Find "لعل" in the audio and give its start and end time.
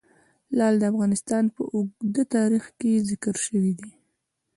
0.57-0.75